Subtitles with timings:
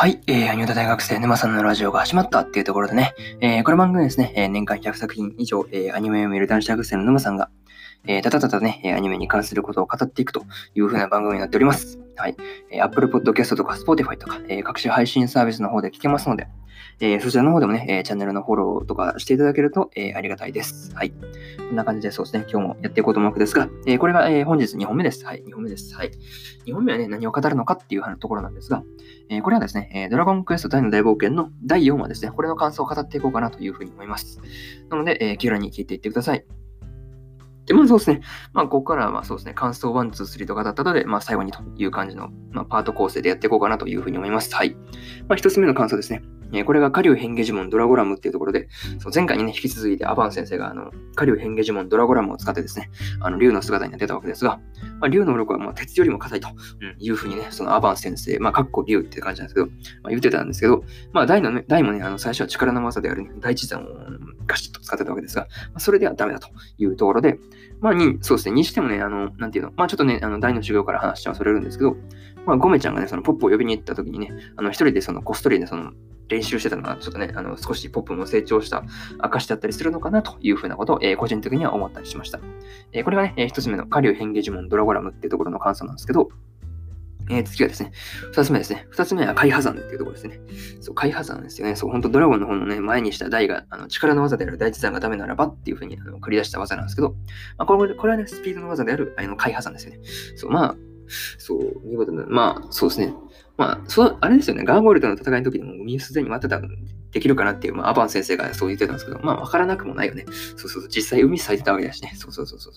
[0.00, 3.12] はい、えー、アニメ大学生沼さんのラジオが始まったっていうところでね、
[3.42, 7.50] えー、この番組ですね、えー、年間100作品以上、えー、アニメを見る男子大学生の沼さんが、
[8.06, 11.98] えー、ただただね、アニメに関することを語っていくという風な番組になっております。
[12.20, 12.36] はい。
[12.70, 16.48] え、Apple Podcast とか Spotify とか、えー、各種配信サービスの方で聞けますので、
[17.00, 20.94] えー、そちらの方でもね、えチャンネルのフォローとかしていただけると、えありがたいです。
[20.94, 21.12] はい。
[21.12, 25.24] こんな感じでそうですね、今日もやっていこうと思うわけですが、えこれが、え本日2本目です。
[25.24, 25.94] はい、2本目です。
[25.94, 26.10] はい。
[26.66, 28.82] 2本目はね、何を語るのかっていうところなんですが、
[29.30, 34.40] えこれはですね、えドラゴンクエスト大の大冒険の第4話ですね、これの感想を語っていこうかなというふうに思います。
[34.90, 36.44] なので、え気軽に聞いていってください。
[37.70, 38.20] で、まあそうですね。
[38.52, 44.52] まあここからはまあそうですね、感想1、2、3とかだったので、まあ最後にという感じの、まあ、パート構成でやっていこうかなというふうに思います。
[44.56, 44.74] はい。
[45.28, 46.20] まあ一つ目の感想ですね。
[46.52, 48.68] えこれが下流変化呪文ドラゴラムっていうところで、
[48.98, 52.90] そう前回にね、引き続いてアバン先生が、あの、下流変化呪文ドラゴラムを使ってですね、
[53.20, 54.60] あの、竜の姿になってたわけですが、
[55.00, 59.66] まあ、竜の鱗はまあ鉄よりも硬いと、うん、いうふうにね、そのアバン先生、まあ、かっこ竜って感じなんですけど、
[60.02, 63.86] まあ、言ってたんですけど、まあ、大のね、大もね、あの、最初は力の技である、ね、大地山を
[64.46, 66.48] ガシッと使ってたわけですが、まあ、それではダメだと
[66.78, 67.38] いうところで、
[67.80, 71.96] まあ、に、そうですね、にしてもね、あの、なんていうの、まあ、ちょっとね、あの、大の修行から話はそれるんですけど、
[72.46, 75.92] まあ、ゴメちゃんがね、そのポップを呼びに行った時にね、あの、一人でその、こっそりでその、
[76.30, 78.84] 練習してたのが、ちょっとね、あの少しポップも成長した
[79.18, 82.40] 証だったりするのかなというふうなことを、えー、個人的には思ったりしました。
[82.92, 86.30] えー、これがね、えー、一つ目の下流変化呪文ドラゴラムっていうところの感想なんですけど、
[87.30, 87.92] えー、次はですね、
[88.32, 88.86] 二つ目ですね。
[88.90, 90.40] 二つ目は海破山っていうところですね。
[90.80, 91.76] そう、海破山ですよね。
[91.76, 97.10] そう、本当ドラゴンの方のね、前にした台が、あの力の技である大地山がダメならばっていうふうにあの繰り出した技なんですけど、
[97.56, 100.00] まあ、これこれはね、スピードの技であるあの海破山ですよね。
[100.36, 100.76] そう、まあ、
[101.38, 103.14] そう、見事な、まあ、そうですね。
[103.56, 106.60] まあ、そう、あれですよね、ガーゴールドの戦いの時でも、みすでに待ってた
[107.12, 110.24] できるかなっていう、まあ、アバン先生がそう言ってたんですけど、まあ、わからなくもないよね。
[110.56, 112.12] そうそうそう、実際海咲いてたわけだしね。
[112.16, 112.72] そうそうそうそう。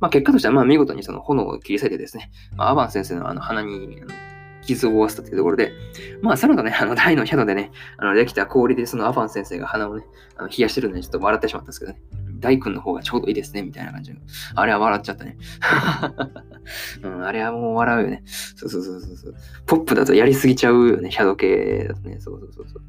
[0.00, 4.30] まあ、結果としては、まあ、見事にその炎を切り裂いてですね、まあ、アバン先生のあの鼻に、あの
[4.62, 5.72] 傷を負わせたというところで、
[6.22, 10.04] まあ、さらにね、あの、大の宿でね、あの、できた氷でそのアバン先生が鼻をね、
[10.36, 12.00] あの冷やしてるのにちょっと笑ってしまったんですけどね。
[12.40, 14.20] 大君の方がちょうどいいですね、みたいな感じの。
[14.54, 15.36] あれは笑っちゃったね。
[17.02, 18.22] うん、あれはもう笑うよね。
[18.26, 19.34] そうそうそうそう。
[19.66, 22.18] ポップだとやりすぎちゃうよね、シャドウ系だとね。
[22.18, 22.82] そうそうそうそう。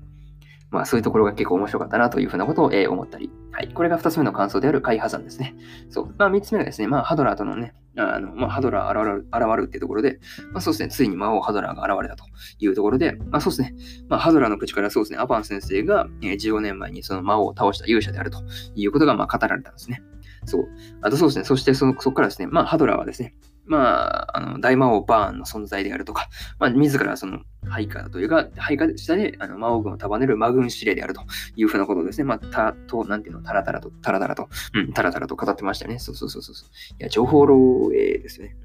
[0.71, 3.29] まあそういうところが結構面白かったなというふうなことを、えー、思ったり。
[3.61, 3.67] はい。
[3.67, 5.53] これが2つ目の感想である海破山ですね。
[5.91, 6.15] そう。
[6.17, 10.19] まあ3つ目がですね、まあハドラーとのね、あの、まあハドラー現る、現るっていうところで、
[10.51, 12.25] まあそうですね、ついに魔王ハドラーが現れたと
[12.57, 13.75] いうところで、まあそうですね、
[14.09, 18.41] まあハドラーの口からそうですね、アパン先生が、えー、15年前にその魔王を倒した勇者であると
[18.73, 20.01] いうことが、まあ語られたんですね。
[20.45, 20.65] そう。
[21.03, 23.35] あとそうですね、そしてそのそこからですね、まあハドラーはですね、
[23.67, 31.21] まあ、あの大魔王バーンの存在であるとか、まあ、自らその配下というか、配下下であの魔王軍を束ねる魔軍司令であると
[31.55, 35.97] いうふうなことですね、まあ、たと、なんていうの、タラタラと、タラタラと、うん、タラタラと語ってましたね。
[35.99, 36.53] そうそうそうそう。
[36.99, 38.55] いや、情報漏洩ですよね。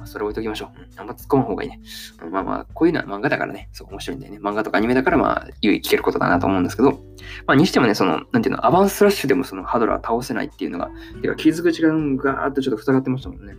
[0.00, 0.78] まあ、それ置いときましょう。
[0.78, 1.80] うん、あんま突っ込む方がいいね。
[2.30, 4.38] まあまあ、こういうのは漫画だからね、そう、面白いんだよね。
[4.38, 6.92] 漫画とかアニメだから、まあ、唯一聞けることだなと思うんですけど、
[7.46, 13.54] まあ、にしてもね、その、なんていうの、アバンスラッシュでもそのハドラー倒せないっていうのが、てか、傷口がガーッとちょっと塞がってましたもんね。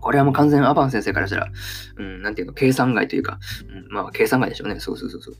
[0.00, 1.48] これはもう完全アバン先生からしたら、
[1.96, 3.38] うん、なんていうの、計算外というか、
[3.68, 4.80] うん、まあ、計算外でしょうね。
[4.80, 5.34] そうそうそうそう。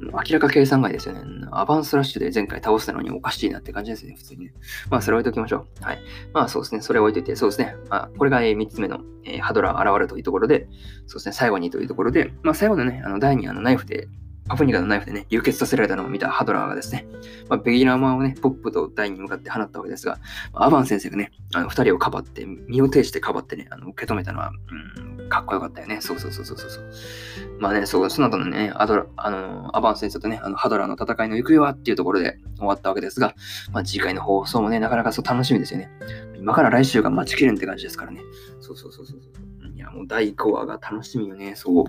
[0.00, 1.22] 明らか計算外ですよね。
[1.52, 4.54] アバンスラッシュで前回倒したのにおかしいなって感じですね、普通にね。
[4.90, 5.84] まあ、それ置いときましょう。
[5.84, 5.98] はい。
[6.32, 6.80] まあ、そうですね。
[6.80, 7.76] それ置いといて、そうですね。
[7.88, 10.68] まあ、これが3つ目の、えー、ハドラー現るというところで、
[11.06, 14.08] そうですね、最後にというところで、まあ、最後のね、あの、第2、あの、ナイフで、
[14.48, 17.06] アフニカのナイフでね、流血させられたのを見たハドラーがですね、
[17.48, 20.18] まあ、ベギラーマンをね、ポップとダイに向かって放ったわけですが、
[20.52, 24.52] アバン先生がね、あの二人をかばって、身を挺してかばってね、あの受け止めたのは、
[25.18, 26.00] うん、かっこよかったよね。
[26.00, 26.92] そうそうそうそうそう。
[27.58, 33.34] まあね、そう、その後のね、アドラあのアバン先生とね、あのハドラーの戦いの行方はっていうところで終わったわけですが、
[33.72, 35.90] まあ、次回の放送もね、なかなかそう楽しみですよね。
[36.38, 38.20] 今から来週が待ちきれんって感じですからね。
[38.60, 39.18] そうそうそうそう。
[39.74, 41.84] いや、もう第5話が楽しみよね、そう。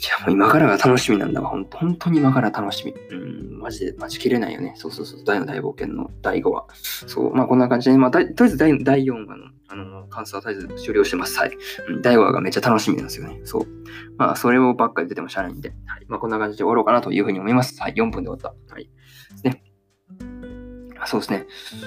[0.00, 1.50] いや、もう今からが楽しみなんだわ。
[1.50, 2.94] ほん本当に今から楽しみ。
[3.10, 4.72] うん、マジで待ちきれないよね。
[4.76, 5.24] そうそうそう。
[5.24, 6.64] 大の大冒険の第5話。
[7.06, 11.38] そう、まあこんな感じで、まあとりあえず第第4話のあの感想はとりあえず終了してます。
[11.38, 11.52] はい。
[12.02, 13.40] 第5話がめっちゃ楽しみなんですよね。
[13.44, 13.66] そう。
[14.16, 16.06] まあそれをばっかり出てもしゃあないんで、はい。
[16.08, 17.78] まあこんな感じで終わろうかなというふうに思います。
[17.80, 17.92] はい。
[17.94, 18.74] 4分で終わった。
[18.74, 18.84] はい。
[18.84, 18.90] で
[19.36, 19.62] すね。
[21.06, 21.46] そうですね。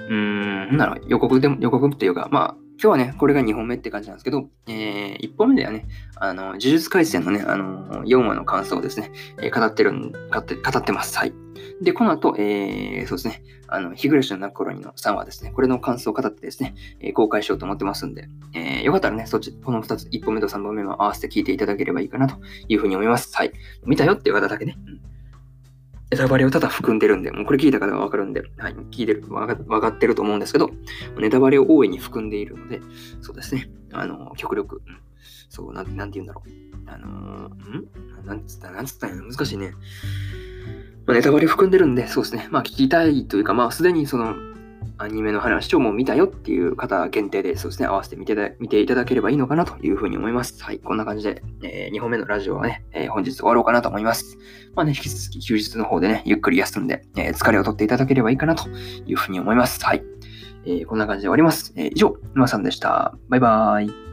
[0.09, 5.85] うーん、なら予告でも、予告っていうか、まあ、今日はね、これが2本目って感じなんですけど、えー、1本目ではね、
[6.15, 9.11] あの、呪術廻戦のね、あの、4話の感想をですね、
[9.41, 11.17] えー、語ってるん、語って、語ってます。
[11.17, 11.33] はい。
[11.81, 22.35] で、この後、えー、そうですね、あの、日暮らしの泣く頃にの3話ですね、これの感想を語ってですね、えー、公開しようと思ってますんで、えー、よかったらね、そっち、この2つ、1本目と3本目も合わせて聞いていただければいいかなと
[22.67, 23.35] いうふうに思います。
[23.35, 23.53] はい。
[23.85, 25.12] 見たよっていう方だけね、うん
[26.13, 30.69] ネタバレをただ含んでるんで、もうこれ聞いた方がわかるんで、はい、聞いてる、わかかってると思うんですけど、
[31.17, 32.81] ネタバレを大いに含んでいるので、
[33.21, 34.99] そうですね、あの、極力、うん、
[35.49, 36.49] そう、なんなんて言うんだろう。
[36.85, 38.27] あのー、ん？
[38.27, 39.73] なんつったなんつったんや難しいね。
[41.07, 42.47] まあ、ネタバレ含んでるんで、そうですね。
[42.51, 44.35] まあ、聞きたいというか、まあ、すでにその、
[45.03, 50.63] アニメの話をもう見たよっていう方限定で、そうですね、合わせて見て見ていただければいいのかなというふうに思います。
[50.63, 54.37] はい、こんな感じで、えー、2本目のラジオはね、えー、本日終わろうかなと思います。
[54.75, 59.83] まあね、引き続き休日の方でね、ゆっくり休んで、えー、疲れを取っていただければいいかなというふうに思います。
[59.83, 60.03] はい。
[60.65, 61.73] えー、こんな感じで終わります。
[61.75, 63.15] え、以上、沼さんでした。
[63.29, 64.12] バイバーイ。